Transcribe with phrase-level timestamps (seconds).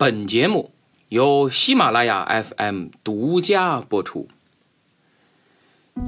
[0.00, 0.70] 本节目
[1.10, 4.26] 由喜马拉雅 FM 独家播出。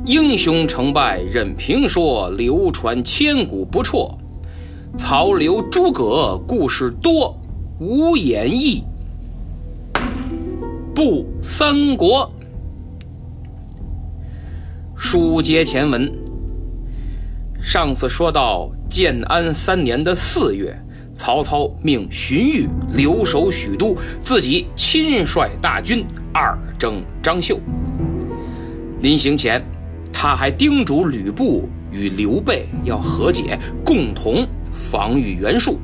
[0.06, 4.16] 英雄成败任评说，流传千古不辍。
[4.96, 7.38] 曹刘诸葛故事多，
[7.80, 8.82] 无演义
[10.94, 12.32] 不三国。
[14.96, 16.10] 书接前文，
[17.60, 20.81] 上次说到建安三年的四月。
[21.14, 27.58] 曹操命荀彧留守许都，自己亲率大军二征张绣。
[29.00, 29.62] 临行前，
[30.12, 35.78] 他还叮嘱吕布与刘备要和解，共同防御袁术。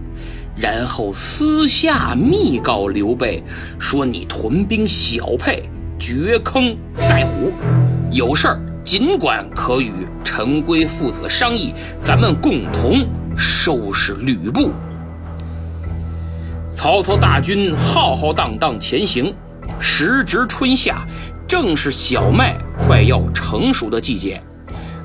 [0.57, 3.43] 然后私下密告刘备
[3.79, 5.63] 说：“你屯兵小沛，
[5.99, 7.53] 掘坑待虎，
[8.11, 9.93] 有事儿尽管可与
[10.25, 11.73] 陈规父子商议，
[12.03, 13.07] 咱们共同
[13.37, 14.73] 收拾吕布。”
[16.79, 19.35] 曹操大军浩浩荡荡前行，
[19.81, 21.05] 时值春夏，
[21.45, 24.41] 正是小麦快要成熟的季节，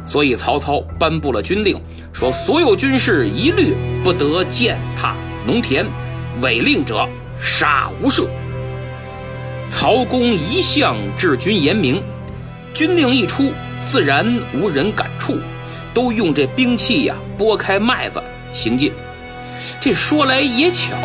[0.06, 1.82] 所以曹操颁布了军令，
[2.14, 5.16] 说所有军士一律不得践踏
[5.48, 5.84] 农田，
[6.42, 8.28] 违令者杀无赦。
[9.68, 12.04] 曹公一向治军严明，
[12.72, 13.52] 军令一出，
[13.84, 15.40] 自然无人敢触，
[15.92, 18.22] 都用这兵器呀拨开麦子
[18.54, 18.92] 行进。
[19.80, 20.96] 这说来也巧。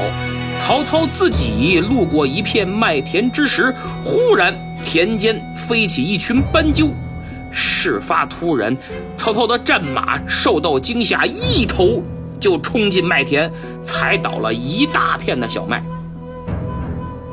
[0.68, 3.74] 曹操自己路过一片麦田之时，
[4.04, 6.90] 忽然田间飞起一群斑鸠。
[7.50, 8.76] 事发突然，
[9.16, 12.02] 曹操的战马受到惊吓，一头
[12.38, 13.50] 就冲进麦田，
[13.82, 15.82] 踩倒了一大片的小麦。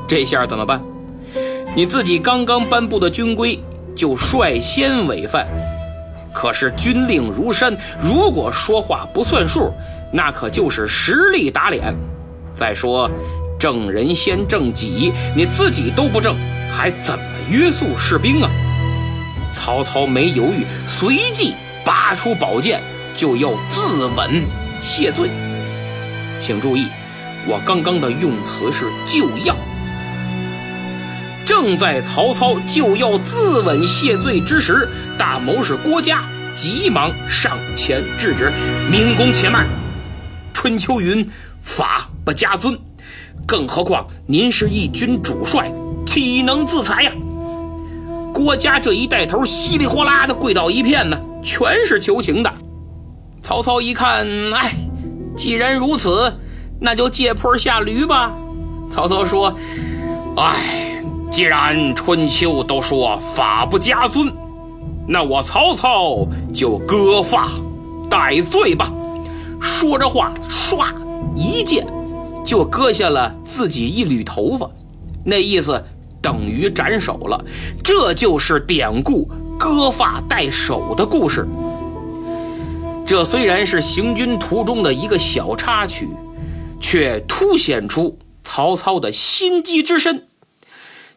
[0.07, 0.81] 这下怎么办？
[1.75, 3.61] 你自己刚刚颁布的军规
[3.93, 5.45] 就率先违反，
[6.33, 9.73] 可是军令如山，如果说话不算数，
[10.13, 11.93] 那可就是实力打脸。
[12.55, 13.11] 再说，
[13.59, 16.37] 正人先正己，你自己都不正，
[16.71, 18.49] 还怎么约束士兵啊？
[19.53, 22.81] 曹操没犹豫，随即拔出宝剑，
[23.13, 24.43] 就要自刎
[24.81, 25.29] 谢罪。
[26.39, 26.87] 请注意，
[27.45, 29.55] 我刚刚的用词是“就要”。
[31.45, 36.23] 正在曹操就要自刎谢罪之时，大谋士郭嘉
[36.55, 38.51] 急忙上前制止
[38.89, 39.67] ：“明公且慢，
[40.53, 41.29] 春秋云。”
[41.61, 42.75] 法不加尊，
[43.45, 45.71] 更何况您是一军主帅，
[46.07, 47.11] 岂能自裁呀？
[48.33, 52.51] 郭嘉这一带头，稀里哗啦的跪倒一片呢，全是求情的。
[53.43, 54.25] 曹操一看，
[54.55, 54.73] 哎，
[55.37, 56.33] 既然如此，
[56.81, 58.35] 那就借坡下驴吧。
[58.91, 59.55] 曹操说
[60.35, 64.33] ：“哎，既然春秋都说法不加尊，
[65.07, 67.47] 那我曹操就割发
[68.09, 68.91] 戴罪吧。”
[69.61, 70.87] 说着话，唰。
[71.35, 71.85] 一剑
[72.45, 74.69] 就割下了自己一缕头发，
[75.25, 75.83] 那意思
[76.21, 77.43] 等于斩首了。
[77.83, 81.47] 这就是典故“割发代首”的故事。
[83.05, 86.07] 这虽然是行军途中的一个小插曲，
[86.79, 90.27] 却凸显出曹操的心机之深。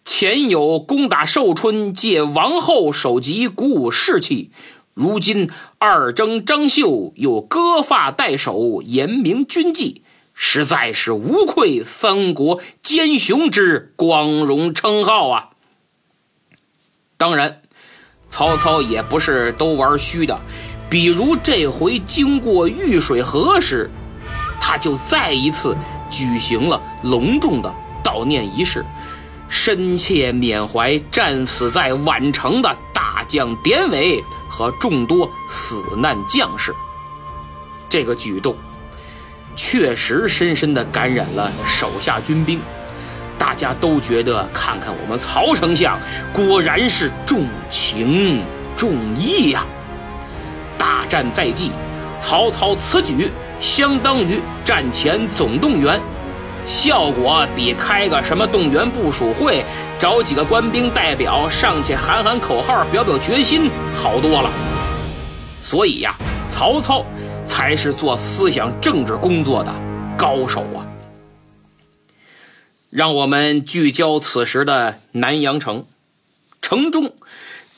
[0.04, 4.50] 前有攻打寿春，借王后首级鼓舞士气；
[4.94, 10.02] 如今二征张绣，又割发代首，严明军纪。
[10.40, 15.48] 实在是无愧三国奸雄之光荣称号啊！
[17.16, 17.60] 当然，
[18.30, 20.40] 曹操也不是都玩虚的，
[20.88, 23.90] 比如这回经过玉水河时，
[24.60, 25.76] 他就再一次
[26.08, 28.86] 举行了隆重的悼念仪式，
[29.48, 36.72] 深切缅怀战死在宛城的大将典韦和众多死难将士。
[37.88, 38.56] 这个举动。
[39.58, 42.60] 确实深深地感染了手下军兵，
[43.36, 45.98] 大家都觉得，看看我们曹丞相，
[46.32, 48.40] 果然是重情
[48.76, 49.66] 重义呀！
[50.78, 51.72] 大战在即，
[52.20, 56.00] 曹操此举相当于战前总动员，
[56.64, 59.64] 效果比开个什么动员部署会，
[59.98, 64.52] 找几个官兵代表上去喊喊口号、表表决心好多了。
[65.60, 66.14] 所以呀，
[66.48, 67.04] 曹操。
[67.48, 69.74] 才是做思想政治工作的
[70.16, 70.86] 高手啊！
[72.90, 75.86] 让我们聚焦此时的南阳城，
[76.62, 77.14] 城中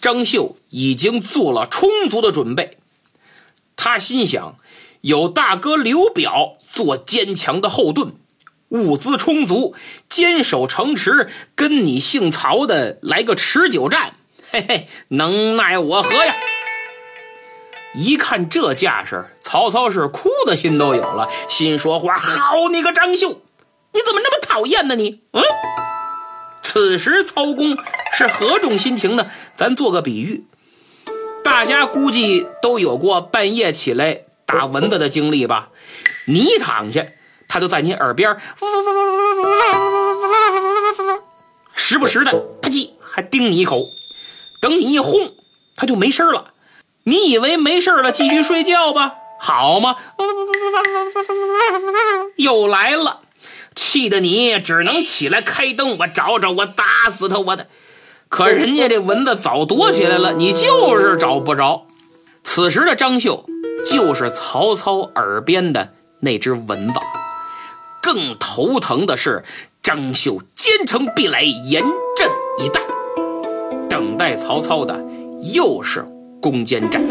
[0.01, 2.79] 张绣已经做了充足的准备。
[3.77, 4.57] 他心想，
[5.01, 8.13] 有大哥刘表做坚强的后盾，
[8.69, 9.75] 物资充足，
[10.09, 14.15] 坚守城池，跟你姓曹的来个持久战，
[14.51, 16.35] 嘿嘿，能奈我何呀？
[17.95, 23.43] 一看这架势，曹操是哭的心都有了，心说话：“好你个张绣，
[23.93, 24.95] 你怎么那么讨厌呢？
[24.95, 25.43] 你，嗯。
[26.63, 27.77] 此时曹公
[28.13, 29.27] 是何种心情呢？
[29.57, 30.45] 咱做个比喻，
[31.43, 35.71] 大家估计都有过半夜起来打蚊子的经历吧？
[36.29, 37.05] 你一躺下，
[37.49, 38.37] 他就在你耳边，
[41.75, 42.33] 时不时的
[42.63, 43.83] 吧唧还叮你一口。
[44.63, 45.35] 等你一轰，
[45.75, 46.53] 他就没事了。
[47.05, 49.15] 你以为没事了，继续睡觉吧？
[49.39, 49.97] 好吗？
[52.37, 53.21] 又来了，
[53.75, 57.67] 气得你只能起来开灯，我找找，我打死他，我的！
[58.29, 61.87] 可人家这蚊子早躲起来了，你就是找不着。
[62.45, 63.45] 此时的张绣
[63.85, 67.01] 就是曹操耳边的那只蚊子。
[68.03, 69.43] 更头疼的是，
[69.83, 71.83] 张绣坚城必来，严
[72.17, 72.81] 阵以待。
[73.89, 75.05] 等待曹操的
[75.53, 76.05] 又是
[76.41, 77.03] 攻坚战。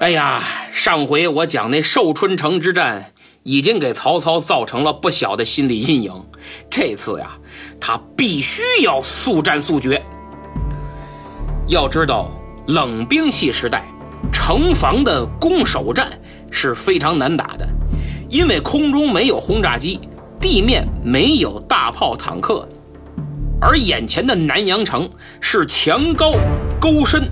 [0.00, 3.12] 哎呀，上回我讲那寿春城之战，
[3.42, 6.12] 已经给曹操造成了不小的心理阴影。
[6.70, 7.32] 这次呀，
[7.78, 10.02] 他必须要速战速决。
[11.68, 12.30] 要知道，
[12.66, 13.84] 冷兵器时代，
[14.32, 16.08] 城防的攻守战
[16.50, 17.68] 是非常难打的，
[18.30, 20.00] 因为空中没有轰炸机，
[20.40, 22.66] 地面没有大炮坦克。
[23.60, 26.32] 而眼前的南阳城是墙高
[26.80, 27.30] 沟深，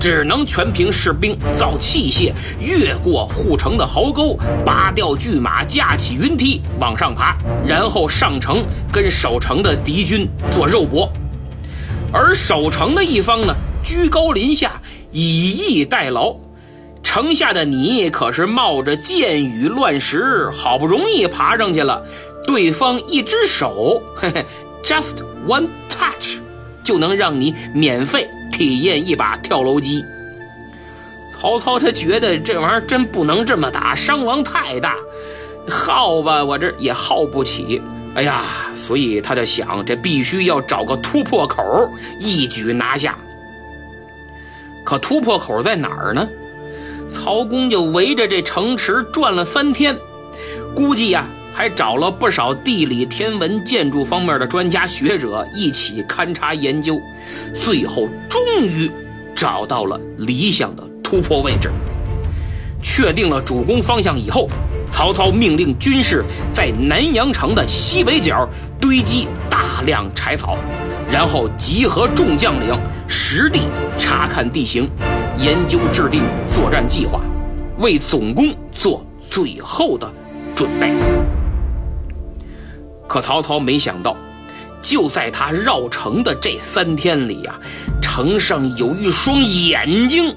[0.00, 7.36] 只能全凭士兵造器械，越过护城的壕沟，拔掉巨马，架起云梯往上爬，
[7.66, 11.12] 然后上城跟守城的敌军做肉搏。
[12.12, 13.54] 而守城的一方呢，
[13.84, 14.80] 居高临下，
[15.12, 16.34] 以逸待劳。
[17.02, 22.02] 城下的你可是冒着箭雨乱石，好不容易爬上去了，
[22.46, 24.46] 对方一只手，嘿嘿。
[24.84, 26.38] Just one touch，
[26.84, 30.04] 就能让你免费体验一把跳楼机。
[31.30, 34.96] 曹操他觉得这玩意儿真不能这么打，伤亡太大，
[35.70, 37.80] 耗吧我这也耗不起。
[38.16, 41.88] 哎呀，所以他就想，这必须要找个突破口，
[42.18, 43.16] 一举拿下。
[44.84, 46.28] 可突破口在哪儿呢？
[47.08, 49.96] 曹公就围着这城池转了三天，
[50.74, 51.24] 估计呀。
[51.50, 57.02] 还找了不少地理、天文、建筑方面的专家学者一起勘察研究，
[57.60, 58.08] 最后
[58.58, 58.90] 终于
[59.36, 61.70] 找到了理想的突破位置。
[62.82, 64.50] 确定了主攻方向以后，
[64.90, 68.48] 曹操命令军士在南阳城的西北角
[68.80, 70.58] 堆积大量柴草，
[71.08, 72.76] 然后集合众将领，
[73.06, 73.60] 实地
[73.96, 74.90] 查看地形，
[75.38, 77.20] 研究制定作战计划，
[77.78, 80.12] 为总攻做最后的
[80.56, 80.92] 准备。
[83.06, 84.16] 可曹操没想到，
[84.80, 87.58] 就在他绕城的这三天里呀，
[88.00, 90.36] 城上有一双眼睛，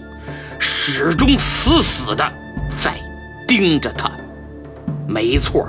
[0.59, 2.31] 始终死死的
[2.79, 2.99] 在
[3.47, 4.11] 盯着他。
[5.07, 5.67] 没错，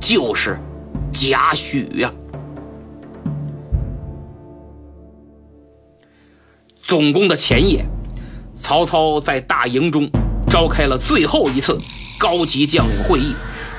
[0.00, 0.58] 就是
[1.12, 2.12] 贾诩呀。
[6.82, 7.84] 总攻的前夜，
[8.56, 10.08] 曹操在大营中
[10.50, 11.76] 召开了最后一次
[12.18, 13.34] 高级将领会议。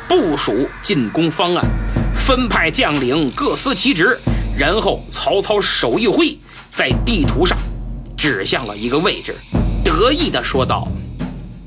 [0.07, 1.66] 部署进攻方案，
[2.13, 4.19] 分派将领各司其职，
[4.57, 6.38] 然后曹操手一挥，
[6.74, 7.57] 在地图上
[8.18, 9.36] 指向了一个位置，
[9.83, 10.88] 得意地说道：“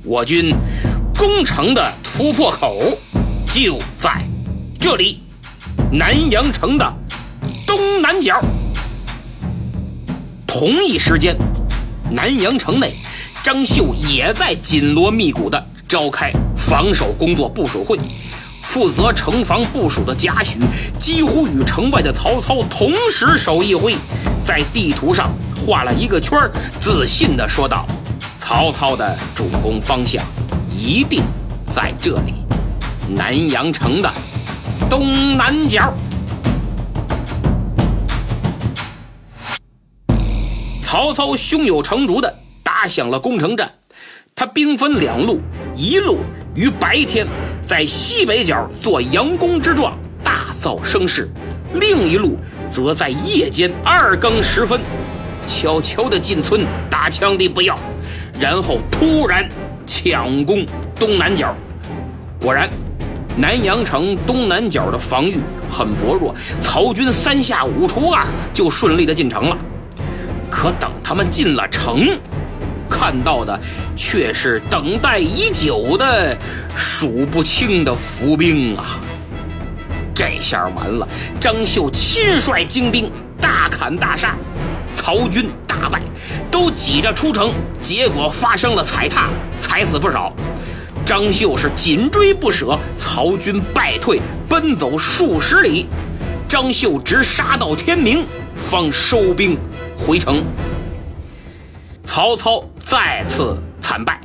[0.03, 0.53] 我军
[1.17, 2.99] 攻城的突破口
[3.47, 4.23] 就在
[4.81, 5.21] 这里，
[5.93, 6.93] 南阳城的
[7.67, 8.43] 东南角。”
[10.47, 11.37] 同一时间，
[12.11, 12.95] 南阳城内，
[13.45, 17.97] 张绣也在紧锣密鼓地召开防守工作部署会。
[18.69, 20.59] 负责城防部署的贾诩
[20.99, 23.97] 几乎与城外的曹操同时手一挥，
[24.45, 26.39] 在地图上画了一个圈
[26.79, 27.87] 自信地说道
[28.37, 30.23] ：“曹操的主攻方向
[30.71, 31.23] 一定
[31.71, 32.35] 在这里，
[33.09, 34.13] 南阳城的
[34.91, 35.91] 东南角。”
[40.85, 43.73] 曹操胸有成竹地打响了攻城战，
[44.35, 45.41] 他兵分两路，
[45.75, 46.19] 一路
[46.55, 47.27] 于白天。
[47.69, 49.93] 在西北角做佯攻之状，
[50.25, 51.25] 大造声势；
[51.75, 52.39] 另一路
[52.71, 54.81] 则在夜间二更时分，
[55.47, 57.79] 悄悄地进村打枪的不要，
[58.41, 59.47] 然后突然
[59.85, 60.65] 抢攻
[60.99, 61.55] 东南角。
[62.41, 62.71] 果然，
[63.37, 65.37] 南阳城东南角的防御
[65.71, 69.59] 很薄弱，曹军三下五除二就顺利地进城了。
[70.51, 72.19] 可等他们进了城，
[72.99, 73.59] 看到的
[73.95, 76.37] 却是等待已久的
[76.75, 78.99] 数不清的伏兵啊！
[80.13, 81.07] 这下完了，
[81.39, 83.09] 张绣亲率精兵
[83.41, 84.35] 大砍大杀，
[84.97, 86.03] 曹军大败，
[86.51, 90.33] 都挤着出城，结果发生了踩踏，踩死不少。
[91.07, 95.87] 张绣是紧追不舍，曹军败退，奔走数十里。
[96.49, 98.27] 张绣直杀到天明，
[98.57, 99.57] 方收兵
[99.97, 100.43] 回城。
[102.05, 104.19] 曹操再次惨败，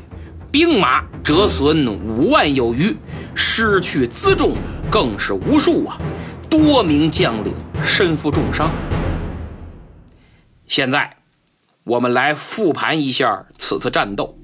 [0.50, 2.96] 兵马折损五万有余，
[3.36, 4.56] 失去辎重
[4.90, 6.00] 更是无数啊！
[6.50, 7.54] 多名将领
[7.84, 8.72] 身负重伤。
[10.66, 11.14] 现在，
[11.84, 14.40] 我们来复盘一下此次战斗。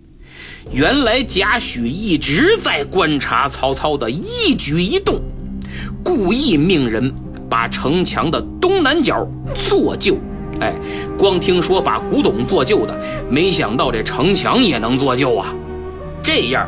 [0.73, 5.21] 原来贾诩一直在观察曹操的一举一动，
[6.03, 7.15] 故意命人
[7.49, 9.25] 把城墙的东南角
[9.65, 10.17] 做旧。
[10.61, 10.73] 哎，
[11.17, 12.97] 光听说把古董做旧的，
[13.29, 15.53] 没想到这城墙也能做旧啊！
[16.21, 16.67] 这样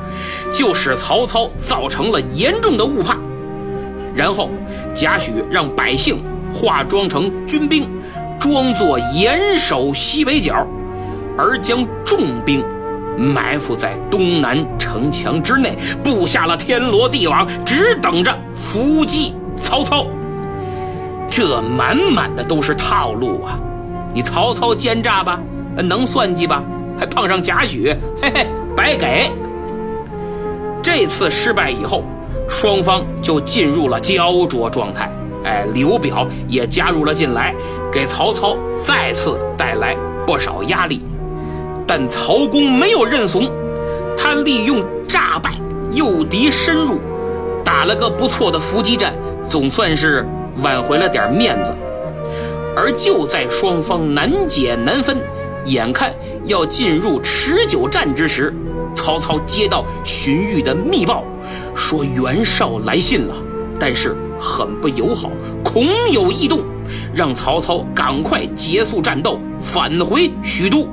[0.51, 3.17] 就使曹操造成了严重的误判。
[4.15, 4.49] 然后
[4.93, 7.87] 贾诩让百姓化妆成军兵，
[8.39, 10.65] 装作严守西北角，
[11.37, 12.63] 而将重兵。
[13.17, 20.07] 埋伏在东南城墙之内，布下了天罗地网，只等着伏击曹操。
[21.29, 23.59] 这满满的都是套路啊！
[24.13, 25.39] 你曹操奸诈吧，
[25.77, 26.63] 能算计吧，
[26.99, 29.31] 还碰上贾诩，嘿嘿，白给。
[30.83, 32.03] 这次失败以后，
[32.49, 35.09] 双方就进入了焦灼状态。
[35.43, 37.55] 哎，刘表也加入了进来，
[37.91, 41.01] 给曹操再次带来不少压力。
[41.87, 43.49] 但曹公没有认怂，
[44.17, 45.51] 他利用诈败
[45.93, 46.99] 诱敌深入，
[47.63, 49.13] 打了个不错的伏击战，
[49.49, 50.27] 总算是
[50.61, 51.73] 挽回了点面子。
[52.75, 55.17] 而就在双方难解难分，
[55.65, 56.13] 眼看
[56.45, 58.53] 要进入持久战之时，
[58.95, 61.23] 曹操接到荀彧的密报，
[61.75, 63.35] 说袁绍来信了，
[63.79, 65.29] 但是很不友好，
[65.63, 66.65] 恐有异动，
[67.13, 70.87] 让曹操赶快结束战斗，返回许都。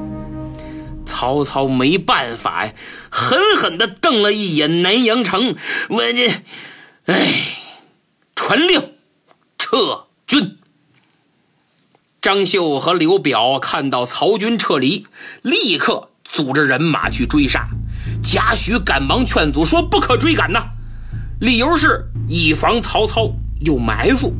[1.06, 2.72] 曹操没办法呀，
[3.08, 5.54] 狠狠地瞪了一眼南阳城，
[5.88, 6.34] 问你
[7.06, 7.32] ：“哎，
[8.34, 8.92] 传令，
[9.56, 10.57] 撤军。”
[12.20, 15.06] 张绣和刘表看到曹军撤离，
[15.42, 17.68] 立刻组织人马去追杀。
[18.20, 20.64] 贾诩赶忙劝阻说：“不可追赶呐，
[21.40, 24.34] 理由是以防曹操有埋伏。”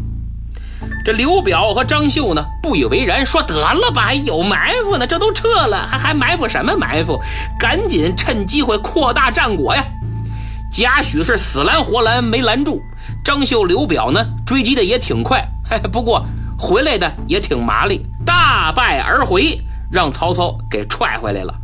[1.05, 7.21] 这刘表和张绣呢不以为然，说得了吧，还有埋伏呢，这都撤了，还还埋伏什么埋伏？
[7.61, 9.85] 赶紧趁机会扩大战果呀！
[10.73, 12.83] 贾诩是死拦活拦没拦住，
[13.25, 16.27] 张绣、刘表呢追击的也挺快，嘿， 不过
[16.59, 19.59] 回来的也挺麻利，大败而回，
[19.91, 21.55] 让曹操给踹回来了。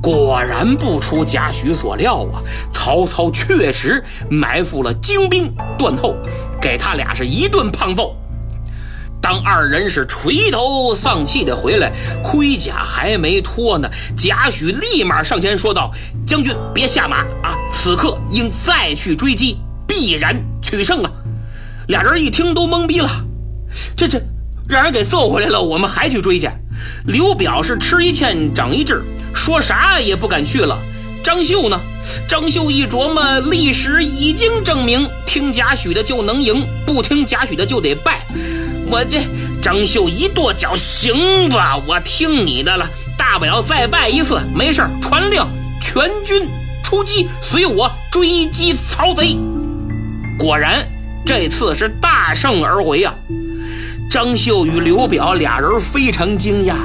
[0.00, 2.40] 果然不出贾诩所料啊，
[2.72, 6.14] 曹操确实埋伏了精兵断后，
[6.60, 8.14] 给他俩是一顿胖揍。
[9.20, 15.90] 当二人是垂头丧气的回来，盔甲还没脱呢，贾诩立马上前说道
[16.24, 21.10] ：“将军别下马啊，此刻应再去追击，必然取胜啊！”
[21.88, 23.10] 俩人一听都懵逼了，
[23.96, 24.20] 这这
[24.68, 26.50] 让人给揍回来了，我们还去追去？
[27.04, 29.02] 刘表是吃一堑长一智，
[29.34, 30.78] 说啥也不敢去了。
[31.22, 31.80] 张绣呢？
[32.28, 38.24] 张绣一琢磨，历史已经证明，听贾诩的就能赢，不听贾诩的就得败。
[38.88, 39.18] 我这
[39.60, 45.44] 张绣一跺脚，行吧，我听你的了，大不了再败一次，没事传令，
[45.80, 46.48] 全军
[46.84, 49.36] 出击，随我追击曹贼。
[50.38, 50.86] 果然，
[51.24, 53.12] 这次是大胜而回呀！
[54.16, 56.78] 张绣与刘表俩人非常惊讶呀，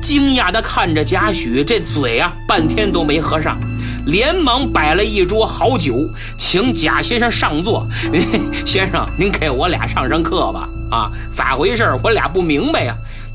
[0.00, 3.58] 惊讶的看着贾诩，这嘴啊半天都没合上。
[4.06, 5.92] 连忙摆了一桌好酒，
[6.38, 7.84] 请贾先生上座。
[8.64, 10.68] 先生，您给我俩上上课吧。
[10.92, 11.98] 啊，咋回事？
[12.00, 12.94] 我俩不明白呀。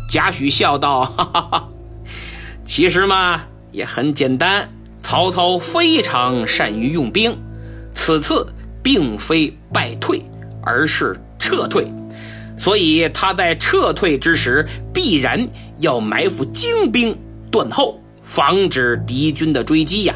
[0.09, 1.67] 贾诩笑道：“哈哈哈，
[2.63, 3.41] 其实嘛，
[3.73, 4.69] 也很简单。
[5.03, 7.37] 曹操非常善于用兵，
[7.93, 8.47] 此次
[8.81, 10.23] 并非败退，
[10.63, 11.91] 而是撤退。
[12.57, 15.47] 所以他在撤退之时，必然
[15.77, 17.15] 要埋伏精兵
[17.51, 20.15] 断后，防止敌军的追击呀。”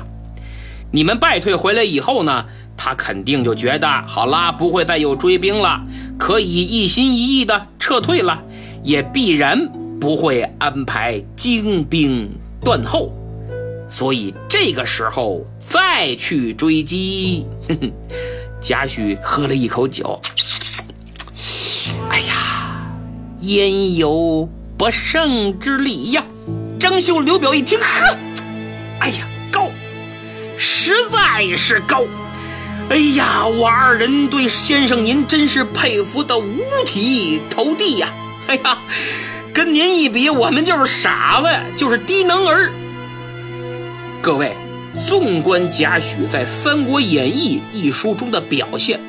[0.91, 2.45] 你们败退回来以后呢，
[2.75, 5.81] 他肯定就觉得好啦，不会再有追兵了，
[6.17, 8.43] 可以一心一意的撤退了，
[8.83, 9.69] 也必然
[10.01, 12.29] 不会安排精兵
[12.60, 13.13] 断后，
[13.88, 17.45] 所以这个时候再去追击。
[18.60, 20.21] 贾诩喝了一口酒，
[23.41, 26.24] 焉有不胜之理呀！
[26.79, 28.17] 张绣、刘表一听，呵。
[29.00, 29.71] 哎呀，高
[30.57, 32.05] 实在是高，
[32.89, 38.13] 哎呀，我二人对先生您真是佩服的五体投地呀！
[38.45, 38.77] 哎呀，
[39.51, 42.71] 跟您一比，我们就是傻子，就是低能儿。
[44.21, 44.55] 各位，
[45.07, 49.00] 纵观贾诩在《三国演义》一书中的表现，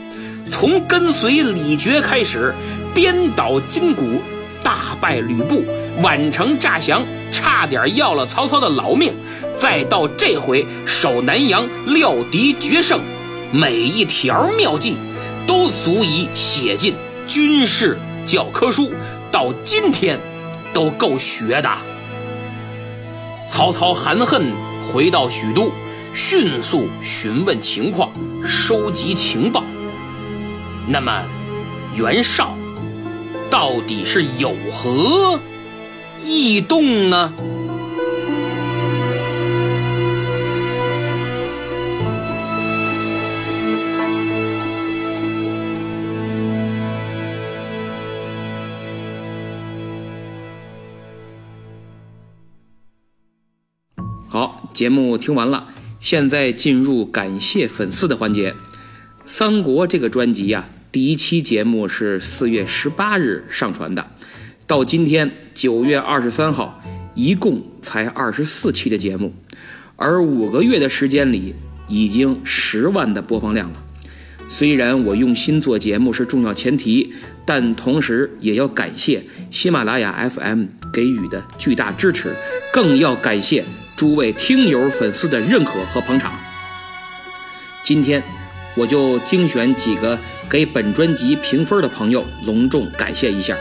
[0.50, 2.54] 从跟随李傕开始，
[2.94, 4.20] 颠倒筋骨，
[4.62, 5.64] 大败吕布，
[6.02, 9.14] 宛城诈降，差点要了曹操的老命，
[9.58, 13.00] 再到这回守南阳，料敌决胜，
[13.50, 14.96] 每一条妙计
[15.46, 16.94] 都足以写进
[17.26, 18.90] 军事教科书，
[19.30, 20.18] 到今天
[20.72, 21.70] 都够学的。
[23.48, 24.52] 曹操含恨
[24.92, 25.70] 回到许都。
[26.14, 28.12] 迅速询问情况，
[28.44, 29.64] 收集情报。
[30.86, 31.24] 那么，
[31.96, 32.54] 袁绍
[33.52, 35.38] 到底是有何
[36.24, 37.34] 异动呢？
[54.30, 55.68] 好，节目听完了。
[56.00, 58.52] 现在进入感谢粉丝的环节，
[59.26, 64.10] 《三国》这个专辑呀，第一期节目是四月十八日上传的，
[64.66, 66.82] 到今天九月二十三号，
[67.14, 69.32] 一共才二十四期的节目，
[69.96, 71.54] 而五个月的时间里，
[71.88, 73.82] 已经十万的播放量了。
[74.50, 77.14] 虽然我用心做节目是重要前提，
[77.46, 82.36] 但同时也要感谢喜马拉雅 FM 给予的巨大支持，
[82.70, 83.64] 更要感谢。
[83.96, 86.38] 诸位听友、粉丝的认可和捧场，
[87.82, 88.22] 今天
[88.74, 90.18] 我就精选几个
[90.52, 93.56] 给本专辑评分的朋友，隆重感谢一下。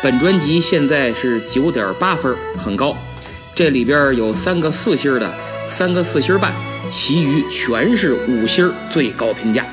[0.00, 2.96] 本专辑现在是九点八分，很高。
[3.52, 5.34] 这里边有三个四星的，
[5.66, 6.54] 三个四星半，
[6.88, 9.66] 其余全是五星最高评价。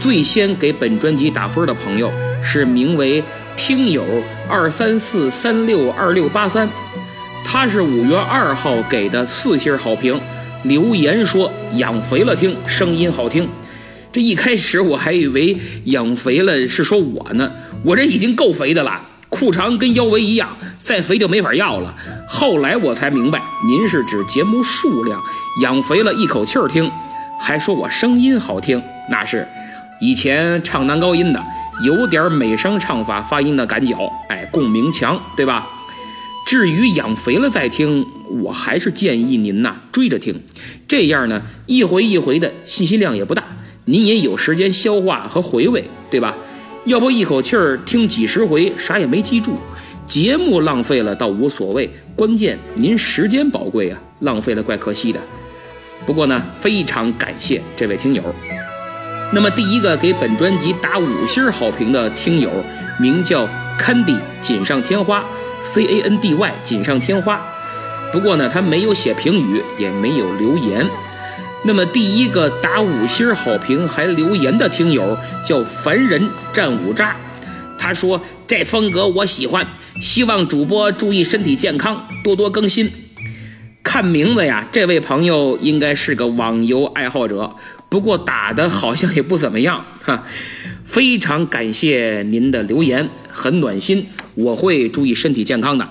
[0.00, 2.10] 最先给本专辑打分的朋友
[2.42, 3.22] 是名为
[3.54, 4.04] 听友
[4.48, 6.68] 二三四三六二六八三。
[7.44, 10.20] 他是五月二号给的四星好评，
[10.64, 13.48] 留言说养肥了听声音好听。
[14.12, 17.50] 这一开始我还以为养肥了是说我呢，
[17.82, 19.00] 我这已经够肥的了，
[19.30, 21.96] 裤长跟腰围一样，再肥就没法要了。
[22.28, 25.18] 后来我才明白，您是指节目数量
[25.62, 26.90] 养肥了一口气儿听，
[27.40, 29.48] 还说我声音好听，那是
[30.00, 31.42] 以前唱男高音的，
[31.82, 33.96] 有点美声唱法，发音的感觉，
[34.28, 35.66] 哎，共鸣强，对吧？
[36.46, 38.04] 至于养肥了再听，
[38.42, 40.42] 我还是建议您呐追着听，
[40.86, 43.44] 这样呢一回一回的信息量也不大，
[43.84, 46.36] 您也有时间消化和回味，对吧？
[46.84, 49.56] 要不一口气儿听几十回，啥也没记住，
[50.06, 55.20] 节目浪费了倒无所谓，关键您时间宝贵啊，浪费了怪可惜的。
[56.04, 58.22] 不过呢，非常感谢这位听友。
[59.32, 62.50] 那么第一个给本专辑打五星好评的听友，
[63.00, 65.24] 名叫 Candy 锦上添花。
[65.64, 67.40] C A N D Y 锦上添花，
[68.10, 70.84] 不过呢，他没有写评语，也没有留言。
[71.64, 77.16] 那么第一个打五星好评还留言的听友叫凡人战五渣，
[77.78, 79.66] 他说这风格我喜欢，
[80.00, 82.90] 希望主播注意身体健康，多多更新。
[83.84, 87.54] 看名字呀，这位朋友应该是个网游爱好者，
[87.88, 90.24] 不过打的好像也不怎么样 哈。
[90.84, 94.06] 非常感谢您的留言，很暖心。
[94.34, 95.88] 我会注意身体健康的，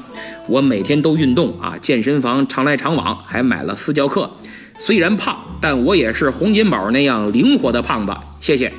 [0.47, 4.29] 我每天都运动啊，健身房常来常往，还买了私教课。
[4.77, 8.13] 虽然胖，但我也是洪金宝那样灵活的胖子。
[8.39, 8.73] 谢谢，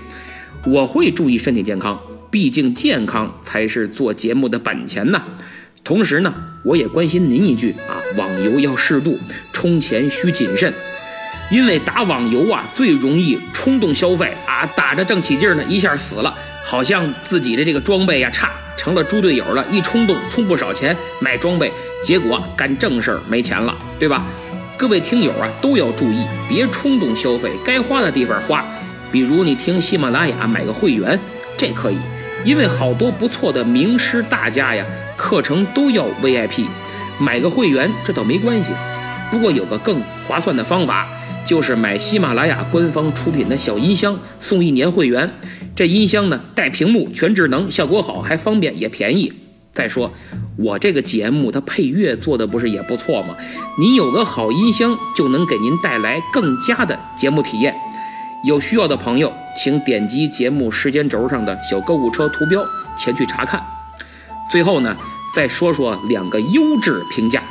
[0.66, 1.98] 我会注意身体健康，
[2.30, 5.22] 毕竟健康才是做节目的本钱呐。
[5.84, 9.18] 同时呢，我也关心您一句啊，网游要适度，
[9.52, 10.74] 充钱需谨慎。
[11.50, 19.66] 因为打网游啊，最容易冲动消费啊，打着正起劲呢，一下死了，好像自己的这个装备呀差，成了猪队友了。
[19.70, 21.70] 一冲动充不少钱买装备，
[22.02, 24.24] 结果干正事儿没钱了，对吧？
[24.82, 28.66] 各位听友啊，都要注意，别冲动消费，该花的地方花。
[29.12, 31.16] 比如你听喜马拉雅买个会员，
[31.56, 31.98] 这可以，
[32.44, 34.84] 因为好多不错的名师大家呀，
[35.16, 36.66] 课程都要 VIP，
[37.20, 38.72] 买个会员这倒没关系。
[39.30, 41.06] 不过有个更划算的方法。
[41.44, 45.28] 就是买喜马拉雅官方出品的小音箱，送一年会员。
[45.76, 49.32] 这音箱呢，带屏幕，全智能，效果好，还方便，也便宜。
[49.72, 50.12] 再说，
[50.56, 53.34] 我这个节目它配乐做的不是也不错吗？
[53.78, 57.74] 您有个好音箱，就能给您带来更佳的节目体验。
[58.44, 62.64] 有需要的朋友，请点击节目时间轴上的小购物车图标
[62.98, 63.64] 前去查看。
[64.50, 64.96] 最后呢，
[65.34, 67.42] 再说说两个优质评价。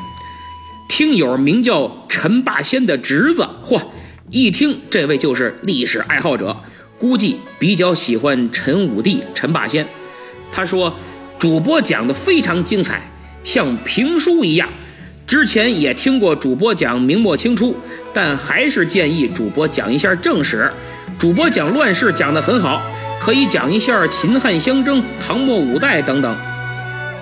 [0.87, 3.81] 听友名叫陈霸先的侄子，嚯，
[4.29, 6.57] 一听这位就是历史爱好者，
[6.99, 9.87] 估计比较喜欢陈武帝陈霸先。
[10.51, 10.93] 他说，
[11.41, 13.01] 主播讲的非常精彩，
[13.43, 14.69] 像评书一样，
[15.25, 17.75] 之前也听过主播讲明末清初，
[18.13, 20.71] 但还是建议主播讲一下正史。
[21.17, 22.79] 主播讲乱世讲得很好，
[23.19, 26.37] 可以讲一下秦汉相争、唐末五代等等。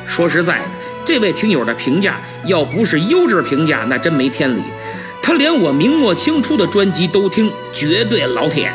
[0.06, 0.66] 说实在的，
[1.06, 4.62] 这位听友的评价要不是优质评价，那真没天理。
[5.22, 8.70] 他连我明末清初的专辑都听，绝对老铁。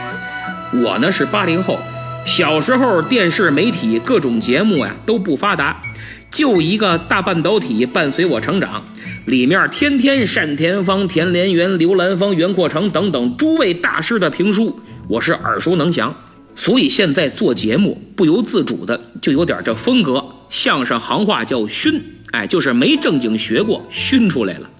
[0.82, 1.78] 我呢是八零后，
[2.24, 5.82] 小时候电视媒体各种节目呀都不发达，
[6.30, 8.82] 就一个大半导体伴随我成长。
[9.26, 16.14] 里面天天单田芳、田连元、刘兰芳、袁阔成等等诸位大师的评书，我是耳熟能详。
[16.54, 24.70] 所以现在做节目不由自主的就有点这风格，相声行话叫熏，哎，就是没正经学过，熏出来了。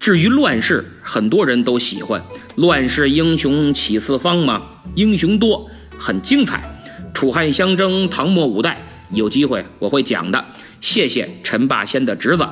[0.00, 2.22] 至于乱世，很多人都喜欢
[2.56, 4.62] 乱世英雄起四方嘛，
[4.94, 6.62] 英雄多，很精彩。
[7.12, 8.80] 楚汉相争，唐末五代，
[9.10, 10.44] 有机会我会讲的。
[10.80, 12.46] 谢谢陈霸先的侄子。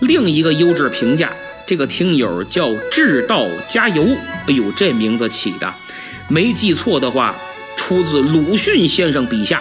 [0.00, 1.32] 另一个优质评价，
[1.66, 4.04] 这个听友叫智道加油。
[4.46, 5.74] 哎呦，这名字起的，
[6.28, 7.34] 没记错的话，
[7.76, 9.60] 出自鲁迅先生笔下。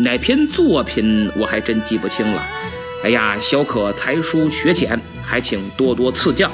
[0.00, 2.44] 哪篇作品我还真记不清了。
[3.04, 6.50] 哎呀，小可才疏学浅，还请多多赐教。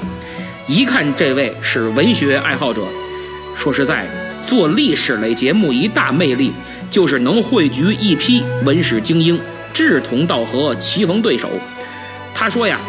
[0.66, 2.82] 一看这位是文学爱好者。
[3.56, 4.12] 说实在的，
[4.46, 6.52] 做历史类节目一大魅力
[6.90, 9.40] 就是能汇聚一批文史精英，
[9.72, 11.48] 志同道合，棋逢对手。
[12.34, 12.80] 他说呀。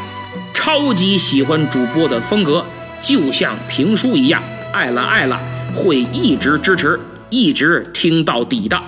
[0.53, 2.63] 超级喜欢主播的风格，
[3.01, 5.41] 就像评书一样，爱了爱了，
[5.73, 6.99] 会一直支持，
[7.31, 8.79] 一直听到底的。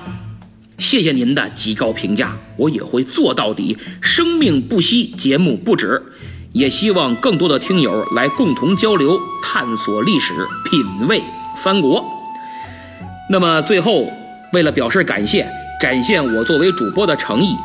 [0.77, 3.75] 谢谢您的极高评价，我也会做到底。
[4.01, 5.99] 生命不息，节目不止，
[6.51, 10.31] 也希望更多的听友来共同交流，探索历史，
[10.69, 11.23] 品味
[11.57, 12.12] 三国。
[13.29, 14.11] 那么最后，
[14.51, 15.47] 为了表示感谢，
[15.79, 17.55] 展现我作为主播的诚意。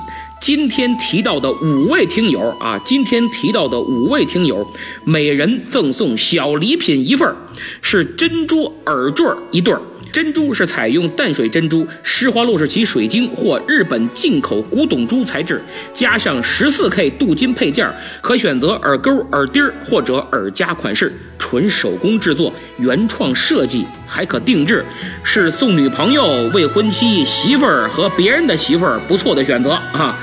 [0.41, 4.65] 今天提到的五位听友啊，今天提到的五位听友，
[5.05, 7.35] 每人赠送小礼品一份
[7.83, 9.75] 是珍珠耳坠一对
[10.13, 15.61] 珍珠是采用淡水珍珠、施华洛世奇水晶或日本进口古董珠材质，
[15.93, 17.93] 加上十四 K 镀金配件，
[18.23, 21.13] 可选择耳钩、耳钉或者耳夹款式，
[21.49, 24.85] 纯手工制作，原创设计，还可定制，
[25.25, 30.15] 是送女朋友、未婚妻、媳妇儿和别人的媳妇儿不错的选择啊！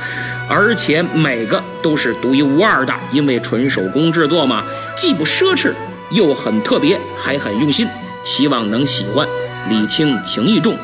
[0.47, 4.63] 而且每个都是独一无二的，因为纯手工制作嘛，
[4.95, 5.71] 既不奢侈，
[6.11, 7.87] 又很特别，还很用心，
[8.23, 9.27] 希望能喜欢。
[9.67, 10.77] 礼轻情意重，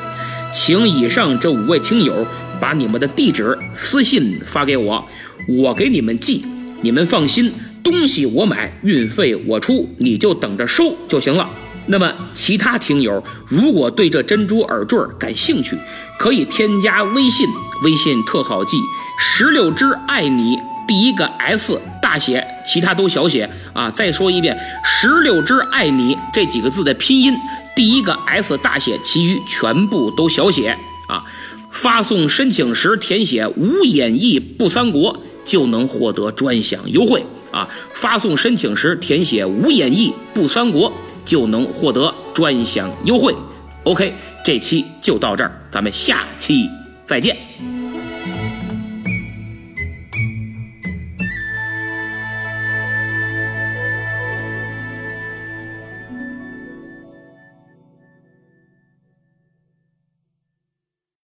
[0.51, 2.25] 请以上这五位听友
[2.59, 5.07] 把你们的地址私信发给我，
[5.47, 6.43] 我给你们寄。
[6.81, 11.49] 你们放心，东西我买，运费我出，你就等着收就行了。
[11.87, 15.77] 那么其他听友如果对这珍珠耳坠感兴趣，
[16.19, 17.47] 可以添加微信，
[17.83, 18.77] 微信特好记，
[19.19, 23.89] 石榴汁爱你，第一个 S 大写，其他都小写啊。
[23.89, 27.33] 再说一遍，石榴汁爱你这几个字的拼音。
[27.75, 31.23] 第一个 S 大写，其余全部都小写啊！
[31.71, 37.67] 发送申请时填写“无演义不三国”就能获得专享优惠啊！
[37.93, 40.91] 发送申请时填写“无演绎不三国”
[41.23, 43.35] 就能获得专享优惠。
[43.83, 46.69] OK，这期就到这儿，咱们下期
[47.05, 47.37] 再见。